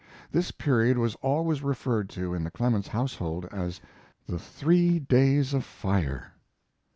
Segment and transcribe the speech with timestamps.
[0.31, 3.79] This period was always referred to in the Clemens household as
[4.27, 6.33] the "three days of fire."